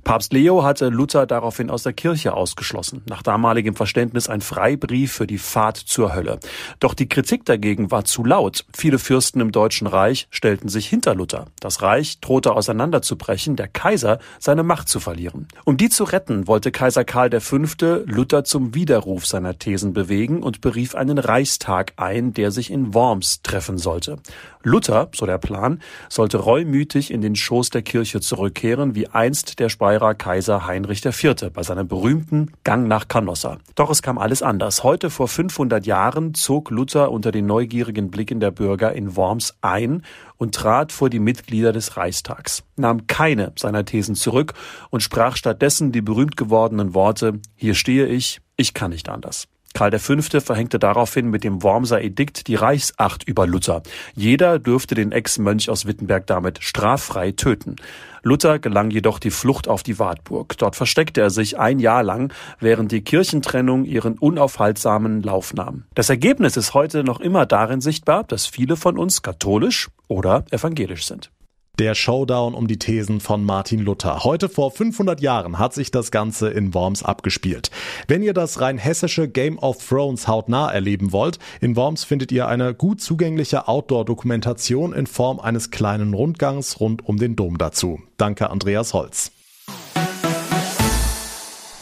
Papst 0.05 0.33
Leo 0.33 0.63
hatte 0.63 0.89
Luther 0.89 1.25
daraufhin 1.25 1.71
aus 1.71 1.81
der 1.81 1.93
Kirche 1.93 2.35
ausgeschlossen, 2.35 3.01
nach 3.09 3.23
damaligem 3.23 3.75
Verständnis 3.75 4.29
ein 4.29 4.41
Freibrief 4.41 5.11
für 5.11 5.25
die 5.25 5.39
Fahrt 5.39 5.77
zur 5.77 6.13
Hölle. 6.13 6.39
Doch 6.79 6.93
die 6.93 7.09
Kritik 7.09 7.43
dagegen 7.43 7.89
war 7.89 8.05
zu 8.05 8.23
laut. 8.23 8.65
Viele 8.71 8.99
Fürsten 8.99 9.41
im 9.41 9.51
Deutschen 9.51 9.87
Reich 9.87 10.27
stellten 10.29 10.69
sich 10.69 10.87
hinter 10.87 11.15
Luther. 11.15 11.47
Das 11.59 11.81
Reich 11.81 12.19
drohte 12.19 12.53
auseinanderzubrechen, 12.53 13.55
der 13.55 13.67
Kaiser 13.67 14.19
seine 14.37 14.61
Macht 14.61 14.89
zu 14.89 14.99
verlieren. 14.99 15.47
Um 15.63 15.75
die 15.75 15.89
zu 15.89 16.03
retten, 16.03 16.45
wollte 16.45 16.71
Kaiser 16.71 17.03
Karl 17.03 17.41
V. 17.41 17.57
Luther 18.05 18.43
zum 18.43 18.75
Widerruf 18.75 19.25
seiner 19.25 19.57
Thesen 19.57 19.93
bewegen 19.93 20.43
und 20.43 20.61
berief 20.61 20.93
einen 20.93 21.17
Reichstag 21.17 21.93
ein, 21.97 22.31
der 22.35 22.51
sich 22.51 22.69
in 22.69 22.93
Worms 22.93 23.41
treffen 23.41 23.79
sollte. 23.79 24.17
Luther, 24.61 25.09
so 25.15 25.25
der 25.25 25.39
Plan, 25.39 25.79
sollte 26.09 26.37
reumütig 26.37 27.11
in 27.11 27.21
den 27.21 27.35
Schoß 27.35 27.71
der 27.71 27.81
Kirche 27.81 28.19
zurückkehren, 28.19 28.93
wie 28.93 29.07
einst 29.07 29.59
der 29.59 29.69
Speyer 29.69 29.94
Steirer 29.95 30.13
Kaiser 30.13 30.67
Heinrich 30.67 31.05
IV. 31.05 31.51
bei 31.53 31.63
seinem 31.63 31.87
berühmten 31.87 32.51
Gang 32.65 32.85
nach 32.89 33.07
Canossa. 33.07 33.59
Doch 33.75 33.89
es 33.89 34.01
kam 34.01 34.17
alles 34.17 34.43
anders. 34.43 34.83
Heute 34.83 35.09
vor 35.09 35.29
500 35.29 35.85
Jahren 35.85 36.33
zog 36.33 36.69
Luther 36.69 37.13
unter 37.13 37.31
den 37.31 37.45
neugierigen 37.45 38.11
Blicken 38.11 38.41
der 38.41 38.51
Bürger 38.51 38.91
in 38.91 39.15
Worms 39.15 39.55
ein 39.61 40.03
und 40.35 40.53
trat 40.53 40.91
vor 40.91 41.09
die 41.09 41.19
Mitglieder 41.19 41.71
des 41.71 41.95
Reichstags, 41.95 42.63
nahm 42.75 43.07
keine 43.07 43.53
seiner 43.55 43.85
Thesen 43.85 44.15
zurück 44.15 44.53
und 44.89 45.01
sprach 45.01 45.37
stattdessen 45.37 45.93
die 45.93 46.01
berühmt 46.01 46.35
gewordenen 46.35 46.93
Worte 46.93 47.39
Hier 47.55 47.73
stehe 47.73 48.05
ich, 48.05 48.41
ich 48.57 48.73
kann 48.73 48.91
nicht 48.91 49.07
anders. 49.07 49.47
Karl 49.75 49.99
V. 49.99 50.39
verhängte 50.39 50.79
daraufhin 50.79 51.29
mit 51.29 51.43
dem 51.43 51.61
Wormser 51.61 52.01
Edikt 52.01 52.47
die 52.47 52.55
Reichsacht 52.55 53.27
über 53.27 53.45
Luther. 53.45 53.83
Jeder 54.15 54.57
dürfte 54.57 54.95
den 54.95 55.11
Ex-Mönch 55.11 55.69
aus 55.69 55.85
Wittenberg 55.85 56.25
damit 56.27 56.63
straffrei 56.63 57.33
töten. 57.33 57.75
Luther 58.23 58.57
gelang 58.57 58.89
jedoch 58.89 59.19
die 59.19 59.31
Flucht 59.31 59.67
auf 59.67 59.83
die 59.83 59.99
Wartburg. 59.99 60.57
Dort 60.57 60.77
versteckte 60.77 61.19
er 61.19 61.29
sich 61.29 61.59
ein 61.59 61.79
Jahr 61.79 62.03
lang, 62.03 62.31
während 62.61 62.93
die 62.93 63.01
Kirchentrennung 63.01 63.83
ihren 63.83 64.17
unaufhaltsamen 64.17 65.21
Lauf 65.21 65.53
nahm. 65.53 65.83
Das 65.93 66.09
Ergebnis 66.09 66.55
ist 66.55 66.73
heute 66.73 67.03
noch 67.03 67.19
immer 67.19 67.45
darin 67.45 67.81
sichtbar, 67.81 68.23
dass 68.23 68.47
viele 68.47 68.77
von 68.77 68.97
uns 68.97 69.23
katholisch 69.23 69.89
oder 70.07 70.45
evangelisch 70.51 71.05
sind. 71.05 71.31
Der 71.77 71.93
Showdown 71.93 72.53
um 72.53 72.67
die 72.67 72.79
Thesen 72.79 73.19
von 73.19 73.43
Martin 73.43 73.81
Luther. 73.81 74.23
Heute 74.23 74.47
vor 74.47 74.71
500 74.71 75.19
Jahren 75.19 75.59
hat 75.59 75.73
sich 75.73 75.91
das 75.91 76.09
Ganze 76.09 76.49
in 76.49 76.73
Worms 76.73 77.03
abgespielt. 77.03 77.69
Wenn 78.07 78.23
ihr 78.23 78.33
das 78.33 78.61
rein 78.61 78.77
hessische 78.77 79.27
Game 79.27 79.59
of 79.59 79.85
Thrones 79.85 80.27
hautnah 80.27 80.71
erleben 80.71 81.11
wollt, 81.11 81.37
in 81.59 81.75
Worms 81.75 82.05
findet 82.05 82.31
ihr 82.31 82.47
eine 82.47 82.73
gut 82.73 83.01
zugängliche 83.01 83.67
Outdoor-Dokumentation 83.67 84.93
in 84.93 85.05
Form 85.05 85.41
eines 85.41 85.69
kleinen 85.69 86.13
Rundgangs 86.13 86.79
rund 86.79 87.05
um 87.05 87.17
den 87.17 87.35
Dom 87.35 87.57
dazu. 87.57 87.99
Danke 88.17 88.49
Andreas 88.49 88.93
Holz. 88.93 89.34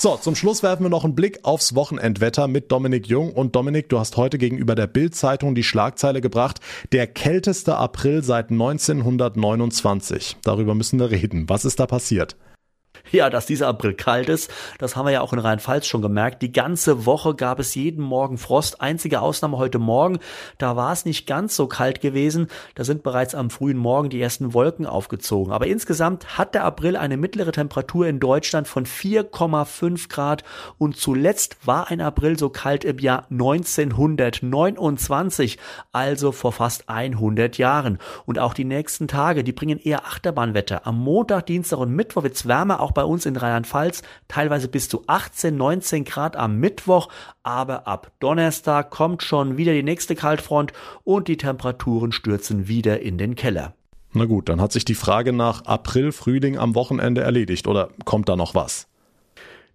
So, 0.04 0.18
zum 0.18 0.36
Schluss 0.36 0.64
werfen 0.64 0.84
wir 0.84 0.90
noch 0.90 1.06
einen 1.06 1.16
Blick 1.16 1.40
aufs 1.44 1.76
Wochenendwetter 1.76 2.50
mit 2.50 2.74
Dominik 2.74 3.08
Jung. 3.08 3.32
Und 3.32 3.56
Dominik, 3.56 3.88
du 3.88 4.00
hast 4.00 4.18
heute 4.18 4.38
gegenüber 4.38 4.76
der 4.76 4.86
Bild-Zeitung 4.86 5.56
die 5.56 5.64
Schlagzeile 5.64 6.20
gebracht, 6.20 6.60
der 6.92 7.08
kälteste 7.08 7.78
April 7.78 8.22
seit 8.22 8.52
1929. 8.52 10.36
Darüber 10.44 10.76
müssen 10.76 11.00
wir 11.00 11.10
reden. 11.10 11.48
Was 11.48 11.64
ist 11.64 11.80
da 11.80 11.86
passiert? 11.86 12.36
Ja, 13.24 13.30
dass 13.30 13.46
dieser 13.46 13.68
April 13.68 13.94
kalt 13.94 14.28
ist, 14.28 14.52
das 14.80 14.96
haben 14.96 15.06
wir 15.06 15.12
ja 15.12 15.22
auch 15.22 15.34
in 15.34 15.40
Rheinland-Pfalz 15.40 15.86
schon 15.86 16.02
gemerkt. 16.02 16.42
Die 16.42 16.52
ganze 16.52 17.06
Woche 17.06 17.36
gab 17.36 17.60
es 17.60 17.76
jeden 17.76 18.04
Morgen 18.04 18.40
Frost. 18.40 18.82
Einzige 18.82 19.22
Ausnahme 19.22 19.60
heute 19.60 19.78
Morgen. 19.78 20.18
Da 20.58 20.76
war 20.76 20.92
es 20.92 21.06
nicht 21.06 21.28
ganz 21.28 21.56
so 21.56 21.68
kalt 21.68 22.02
gewesen. 22.02 22.48
Da 22.74 22.84
sind 22.84 23.04
bereits 23.04 23.36
am 23.36 23.52
frühen 23.52 23.78
Morgen 23.78 24.10
die 24.10 24.20
ersten 24.20 24.56
Wolken 24.56 24.88
aufgezogen. 24.88 25.54
Aber 25.54 25.68
insgesamt 25.68 26.40
hat 26.40 26.56
der 26.56 26.64
April 26.64 26.98
eine 26.98 27.18
mittlere 27.18 27.52
Temperatur 27.52 28.08
in 28.08 28.20
Deutschland 28.20 28.68
von 28.68 28.88
4,5 28.88 30.10
Grad. 30.10 30.44
Und 30.80 30.98
zuletzt 30.98 31.68
war 31.68 31.92
ein 31.92 32.02
April 32.02 32.40
so 32.40 32.50
kalt 32.50 32.84
im 32.84 32.98
Jahr 32.98 33.28
1929, 33.30 35.60
also 35.92 36.32
vor 36.32 36.52
fast 36.52 36.90
100 36.90 37.60
Jahren. 37.60 38.00
Und 38.26 38.40
auch 38.40 38.56
die 38.56 38.66
nächsten 38.66 39.08
Tage, 39.08 39.44
die 39.44 39.52
bringen 39.52 39.78
eher 39.78 40.08
Achterbahnwetter. 40.08 40.88
Am 40.88 40.98
Montag, 40.98 41.46
Dienstag 41.46 41.78
und 41.78 41.92
Mittwoch 41.92 42.24
wird 42.24 42.34
es 42.34 42.48
wärmer, 42.48 42.80
auch 42.80 42.92
bei 42.92 43.03
uns 43.04 43.26
in 43.26 43.36
Rheinland-Pfalz 43.36 44.04
teilweise 44.28 44.68
bis 44.68 44.90
zu 44.90 45.04
18, 45.08 45.56
19 45.56 46.06
Grad 46.06 46.36
am 46.36 46.60
Mittwoch, 46.60 47.10
aber 47.44 47.88
ab 47.88 48.12
Donnerstag 48.20 48.90
kommt 48.90 49.24
schon 49.24 49.58
wieder 49.58 49.74
die 49.74 49.84
nächste 49.84 50.16
Kaltfront 50.16 50.74
und 51.04 51.28
die 51.28 51.38
Temperaturen 51.38 52.12
stürzen 52.12 52.68
wieder 52.68 53.02
in 53.02 53.18
den 53.18 53.36
Keller. 53.36 53.74
Na 54.14 54.26
gut, 54.26 54.48
dann 54.48 54.62
hat 54.62 54.72
sich 54.72 54.86
die 54.86 54.94
Frage 54.94 55.34
nach 55.34 55.66
April, 55.66 56.12
Frühling 56.12 56.58
am 56.58 56.76
Wochenende 56.76 57.22
erledigt 57.22 57.68
oder 57.68 57.90
kommt 58.06 58.30
da 58.30 58.36
noch 58.36 58.54
was? 58.54 58.88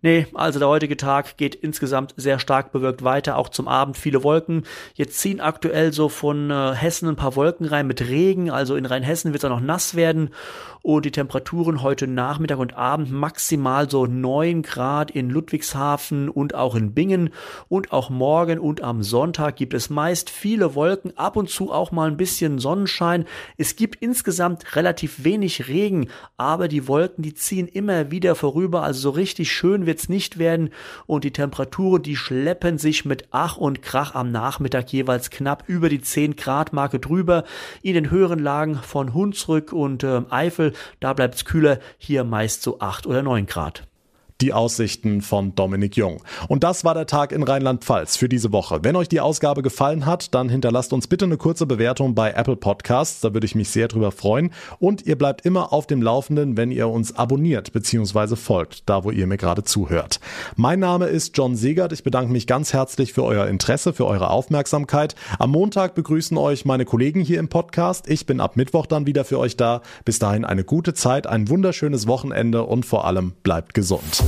Nee, 0.00 0.28
also 0.32 0.60
der 0.60 0.68
heutige 0.68 0.96
Tag 0.96 1.36
geht 1.38 1.56
insgesamt 1.56 2.14
sehr 2.16 2.38
stark 2.38 2.70
bewölkt 2.70 3.02
weiter, 3.02 3.36
auch 3.36 3.48
zum 3.48 3.66
Abend 3.66 3.96
viele 3.96 4.22
Wolken. 4.22 4.62
Jetzt 4.94 5.18
ziehen 5.18 5.40
aktuell 5.40 5.92
so 5.92 6.08
von 6.08 6.52
äh, 6.52 6.72
Hessen 6.72 7.08
ein 7.08 7.16
paar 7.16 7.34
Wolken 7.34 7.66
rein 7.66 7.88
mit 7.88 8.02
Regen, 8.02 8.48
also 8.48 8.76
in 8.76 8.86
Rheinhessen 8.86 9.32
wird 9.32 9.42
es 9.42 9.50
auch 9.50 9.54
noch 9.54 9.60
nass 9.60 9.96
werden. 9.96 10.30
Und 10.82 11.04
die 11.04 11.10
Temperaturen 11.10 11.82
heute 11.82 12.06
Nachmittag 12.06 12.58
und 12.58 12.76
Abend 12.76 13.10
maximal 13.10 13.90
so 13.90 14.06
neun 14.06 14.62
Grad 14.62 15.10
in 15.10 15.28
Ludwigshafen 15.28 16.28
und 16.28 16.54
auch 16.54 16.76
in 16.76 16.94
Bingen. 16.94 17.30
Und 17.68 17.92
auch 17.92 18.08
morgen 18.08 18.60
und 18.60 18.80
am 18.80 19.02
Sonntag 19.02 19.56
gibt 19.56 19.74
es 19.74 19.90
meist 19.90 20.30
viele 20.30 20.76
Wolken, 20.76 21.18
ab 21.18 21.36
und 21.36 21.50
zu 21.50 21.72
auch 21.72 21.90
mal 21.90 22.08
ein 22.08 22.16
bisschen 22.16 22.60
Sonnenschein. 22.60 23.24
Es 23.56 23.74
gibt 23.74 23.96
insgesamt 23.96 24.76
relativ 24.76 25.24
wenig 25.24 25.66
Regen, 25.66 26.08
aber 26.36 26.68
die 26.68 26.86
Wolken, 26.86 27.22
die 27.22 27.34
ziehen 27.34 27.66
immer 27.66 28.12
wieder 28.12 28.36
vorüber, 28.36 28.84
also 28.84 29.00
so 29.00 29.10
richtig 29.10 29.52
schön 29.52 29.87
wird's 29.88 30.08
nicht 30.08 30.38
werden 30.38 30.70
und 31.06 31.24
die 31.24 31.32
Temperaturen, 31.32 32.04
die 32.04 32.14
schleppen 32.14 32.78
sich 32.78 33.04
mit 33.04 33.24
Ach 33.32 33.56
und 33.56 33.82
Krach 33.82 34.14
am 34.14 34.30
Nachmittag 34.30 34.92
jeweils 34.92 35.30
knapp 35.30 35.64
über 35.66 35.88
die 35.88 36.00
10 36.00 36.36
Grad 36.36 36.72
Marke 36.72 37.00
drüber. 37.00 37.42
In 37.82 37.94
den 37.94 38.12
höheren 38.12 38.38
Lagen 38.38 38.76
von 38.76 39.14
Hunsrück 39.14 39.72
und 39.72 40.04
äh, 40.04 40.22
Eifel, 40.30 40.74
da 41.00 41.12
bleibt's 41.12 41.44
kühler, 41.44 41.80
hier 41.98 42.22
meist 42.22 42.62
so 42.62 42.78
8 42.78 43.08
oder 43.08 43.22
9 43.22 43.46
Grad 43.46 43.87
die 44.40 44.52
Aussichten 44.52 45.20
von 45.20 45.54
Dominik 45.56 45.96
Jung. 45.96 46.22
Und 46.46 46.62
das 46.62 46.84
war 46.84 46.94
der 46.94 47.06
Tag 47.06 47.32
in 47.32 47.42
Rheinland-Pfalz 47.42 48.16
für 48.16 48.28
diese 48.28 48.52
Woche. 48.52 48.80
Wenn 48.82 48.94
euch 48.94 49.08
die 49.08 49.20
Ausgabe 49.20 49.62
gefallen 49.62 50.06
hat, 50.06 50.32
dann 50.34 50.48
hinterlasst 50.48 50.92
uns 50.92 51.08
bitte 51.08 51.24
eine 51.24 51.36
kurze 51.36 51.66
Bewertung 51.66 52.14
bei 52.14 52.30
Apple 52.30 52.56
Podcasts, 52.56 53.20
da 53.20 53.34
würde 53.34 53.46
ich 53.46 53.56
mich 53.56 53.70
sehr 53.70 53.88
drüber 53.88 54.12
freuen. 54.12 54.50
Und 54.78 55.06
ihr 55.06 55.18
bleibt 55.18 55.44
immer 55.44 55.72
auf 55.72 55.88
dem 55.88 56.02
Laufenden, 56.02 56.56
wenn 56.56 56.70
ihr 56.70 56.88
uns 56.88 57.16
abonniert 57.16 57.72
bzw. 57.72 58.36
folgt, 58.36 58.88
da 58.88 59.02
wo 59.02 59.10
ihr 59.10 59.26
mir 59.26 59.38
gerade 59.38 59.64
zuhört. 59.64 60.20
Mein 60.54 60.78
Name 60.78 61.06
ist 61.06 61.36
John 61.36 61.56
Segert, 61.56 61.92
ich 61.92 62.04
bedanke 62.04 62.30
mich 62.30 62.46
ganz 62.46 62.72
herzlich 62.72 63.12
für 63.12 63.24
euer 63.24 63.46
Interesse, 63.46 63.92
für 63.92 64.06
eure 64.06 64.30
Aufmerksamkeit. 64.30 65.16
Am 65.40 65.50
Montag 65.50 65.96
begrüßen 65.96 66.36
euch 66.36 66.64
meine 66.64 66.84
Kollegen 66.84 67.20
hier 67.20 67.40
im 67.40 67.48
Podcast. 67.48 68.08
Ich 68.08 68.24
bin 68.24 68.38
ab 68.38 68.56
Mittwoch 68.56 68.86
dann 68.86 69.06
wieder 69.06 69.24
für 69.24 69.40
euch 69.40 69.56
da. 69.56 69.82
Bis 70.04 70.20
dahin 70.20 70.44
eine 70.44 70.62
gute 70.62 70.94
Zeit, 70.94 71.26
ein 71.26 71.48
wunderschönes 71.48 72.06
Wochenende 72.06 72.62
und 72.62 72.86
vor 72.86 73.04
allem 73.04 73.32
bleibt 73.42 73.74
gesund. 73.74 74.27